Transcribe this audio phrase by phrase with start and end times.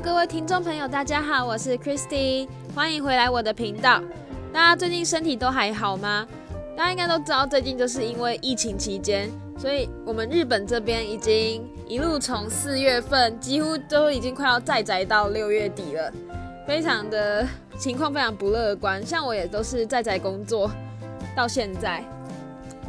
[0.00, 4.02] 各位听众朋友，大家好，我是 Christy，欢迎回来我的频道。
[4.50, 6.26] 大家最近身体都还好吗？
[6.74, 16.10] 大家应该都知道，最近就是因为疫情期间，所以我们日本这边已经一路从四月份，几乎都已经快要再宅到六月底了，
[16.66, 17.46] 非常的
[17.78, 19.04] 情况非常不乐观。
[19.04, 20.70] 像我也都是在宅工作
[21.36, 22.02] 到现在，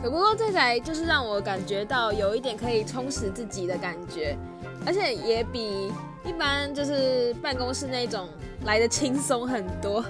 [0.01, 4.37] 可不过在宅就是让我感觉到有一点可以充实自己的感觉，
[4.85, 5.91] 而且也比。
[6.25, 8.27] 一般就是办公室那种
[8.65, 10.03] 来的轻松很多，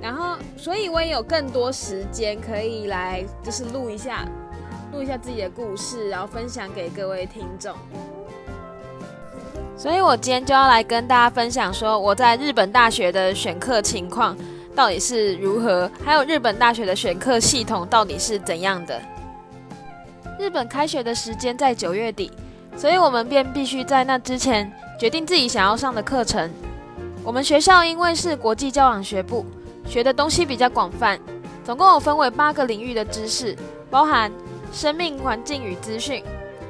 [0.00, 4.24] 然后所以我也有更多时间可以来就是录一下，
[4.92, 7.74] 录一下自己的故事，然后分享给各位听众。
[9.76, 14.36] 所以我今天就要来跟大家分享说我在日本大学的选课情况
[14.74, 19.02] 到底是如何，还有日本大学的选课系统到底是怎样的。
[20.38, 22.30] 日本开学的时间在九月底，
[22.76, 24.72] 所以我们便必须在那之前。
[24.98, 26.50] 决定自己想要上的课程。
[27.22, 29.44] 我们学校因为是国际交往学部，
[29.86, 31.18] 学的东西比较广泛，
[31.64, 33.56] 总共有分为八个领域的知识，
[33.90, 34.30] 包含
[34.72, 36.22] 生命环境与资讯、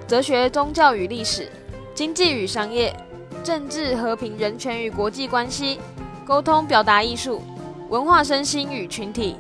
[0.07, 1.51] 哲学、宗教与历史、
[1.95, 2.95] 经济与商业、
[3.43, 5.81] 政治和平、人权与国际关系、
[6.25, 7.43] 沟通表达艺术、
[7.89, 9.37] 文化身心与群体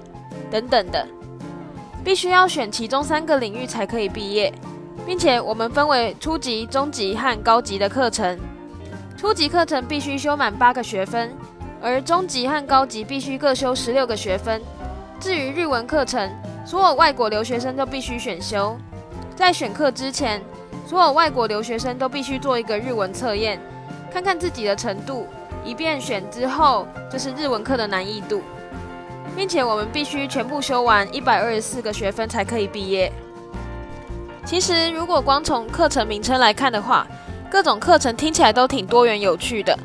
[0.50, 1.06] 等等的。
[2.04, 4.52] 必须要选其中三个领域才可以毕业，
[5.06, 8.38] 并且我们分为初级、中级和高级的课程。
[9.24, 11.34] 初级课程必须修满八个学分，
[11.80, 14.60] 而中级和高级必须各修十六个学分。
[15.18, 16.30] 至于日文课程，
[16.66, 18.76] 所有外国留学生都必须选修。
[19.34, 20.42] 在选课之前，
[20.86, 23.58] 所有外国留学生都必须做一个日文测验，
[24.12, 25.26] 看看自己的程度，
[25.64, 28.42] 以便选之后就是日文课的难易度，
[29.34, 33.10] 并且我们必须全部修完一百二十四个学分才可以毕业。
[34.44, 37.06] 其实，如果光从课程名称来看的话，
[37.54, 39.78] 各种课程听起来都挺多元有趣的。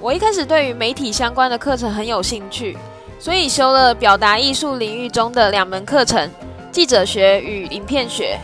[0.00, 2.78] 我一开始对于媒体相关的课程很有兴趣，
[3.18, 6.30] 所以修了表达艺术领域中的两门课程：
[6.70, 8.38] 记者学与影片学，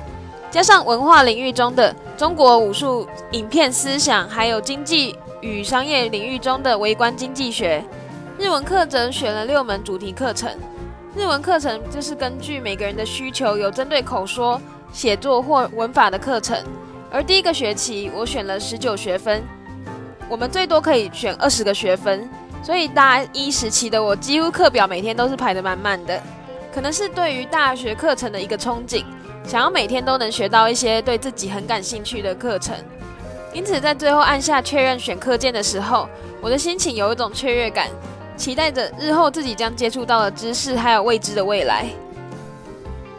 [0.51, 7.81] 加上文化领域中的中国武术、影片思想，还有经济与商业领域中的微观经济学。
[8.37, 10.51] 日文课程选了六门主题课程。
[11.15, 14.61] 日文课程就是根据每个人的需求，有针对口说、
[14.93, 16.59] 写作或文法的课程。
[17.15, 19.41] 而第一个学期我选了十九学分，
[20.29, 22.29] 我们最多可以选二十个学分，
[22.61, 26.21] 所以大一时期的我几乎课表每天都是排得满满的。
[26.75, 29.05] 可能是对于大学课程的一个憧憬，
[29.47, 32.75] 想要每天都能学到一些对自己很感兴趣的课程。
[33.53, 36.09] 因此在最后按下确认选课键的时候，
[36.41, 37.89] 我的心情有一种雀跃感，
[38.37, 41.87] 期待着日后自己将接触到的知识还有未知的未来。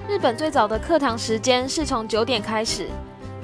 [0.06, 2.90] 日本最早的课堂时间是从九点开始。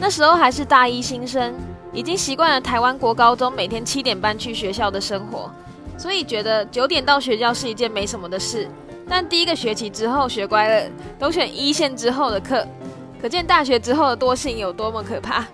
[0.01, 1.53] 那时候还是大一新生，
[1.93, 5.47] 已经习惯了台湾国高中每天七点半去学校的生活，
[5.95, 8.67] 所以觉得九点到学校是一件没什么的事。
[9.07, 10.89] 但第一个学期之后学乖了，
[11.19, 12.65] 都选一线之后的课，
[13.21, 15.45] 可见大学之后的惰性有多么可怕。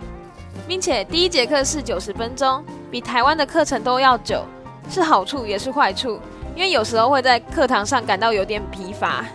[0.65, 4.45] 并且第一节课是九十分钟，比台湾的课程都要久，
[4.89, 6.21] 是好处也是坏处，
[6.55, 9.25] 因为有时候会在课堂上感到有点疲乏。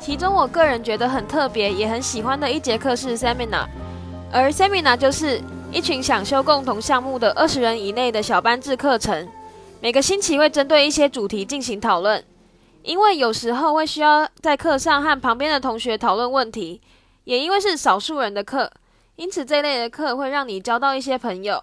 [0.00, 3.66] 其中我个人觉得很特别，也很喜欢的一节课是 seminar。
[4.34, 9.28] 而 Seminar 就是一群想修共同项目的二十人以内的小班制课程，
[9.78, 12.24] 每个星期会针对一些主题进行讨论。
[12.82, 16.80] 因为有时候会需要在课上和旁边的同学讨论问题，
[17.24, 18.72] 也因为是少数人的课，
[19.16, 21.62] 因此这类的课会让你交到一些朋友。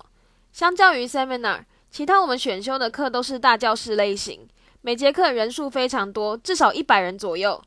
[0.53, 4.47] 相较于 Seminar，其他我们选修的课都是大教室类型，
[4.81, 7.59] 每节课人数非常多，至少一百人左右。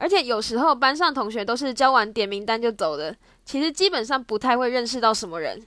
[0.00, 5.62] 而且有时候班上同学都是交完点名单就走了，其实基本上不太会认识到什么人，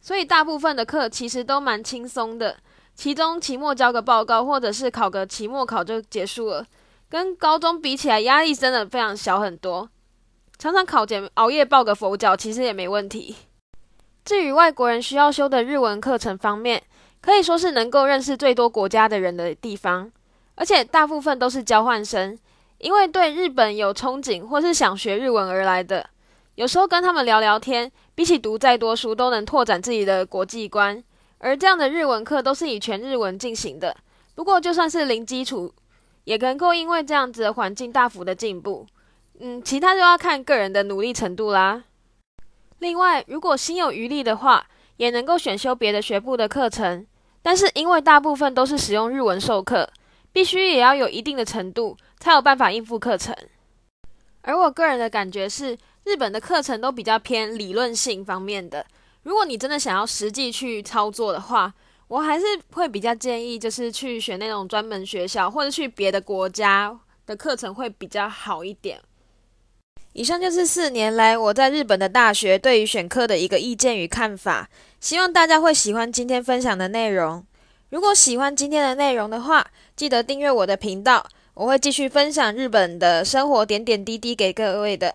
[0.00, 2.56] 所以大部分的课其实都蛮轻松的。
[2.94, 6.66] 其中期末交个报告或者是考个期末考就结束了，
[7.10, 9.88] 跟高中比起来压力真的非常小很多。
[10.58, 13.36] 常常考前熬夜抱个佛脚其实也没问题。
[14.24, 16.82] 至于外国人需要修的日文课程方面，
[17.20, 20.10] 可以说是能够认识最多国家的人的地方，
[20.54, 22.36] 而且大部分都是交换生。
[22.78, 26.08] 因为对日本有憧憬或是想学日文而来的，
[26.54, 31.02] 有时候跟他们聊聊天，比起读再多书都能拓展自己的国际观。
[31.38, 33.96] 而这样的日文课都是以全日文进行的。
[34.34, 35.72] 不过就算是零基础，
[36.24, 38.86] 也能够因为这样子的环境大幅的进步。
[39.40, 41.84] 嗯，其他就要看个人的努力程度啦。
[42.78, 44.66] 另外，如果心有余力的话，
[44.96, 47.06] 也能够选修别的学部的课程。
[47.42, 49.88] 但是因为大部分都是使用日文授课，
[50.32, 51.96] 必须也要有一定的程度。
[52.18, 53.34] 才有办法应付课程，
[54.42, 58.84] 而我个人的感觉是，日本的课程都比较偏理论性方面的。
[59.22, 61.72] 如果你真的想要实际去操作的话，
[62.08, 69.00] 我还是会比较建议，就是去选那种专门学校，或者去别的国家的课程会比较好一点。
[70.14, 74.68] 以上就是四年来我在日本的大学对于选课的一个意见与看法，
[74.98, 77.44] 希望大家会喜欢今天分享的内容。
[77.90, 81.24] 如果喜欢今天的内容的话，记得订阅我的频道，
[81.58, 85.12] 我会继续分享日本的生活点点滴滴给各位的。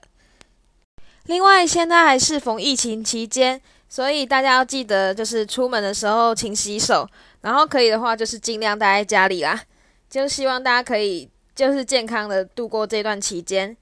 [1.28, 3.62] 另外，现在还适逢疫情期间。
[3.88, 7.08] 所以大家要记得，就是出门的时候勤洗手，
[7.42, 9.62] 然后可以的话就是尽量待在家里啦。
[10.10, 13.78] 就希望大家可以就是健康的度过这段期间。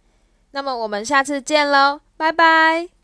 [0.51, 3.00] 那么我们下次见喽，拜拜。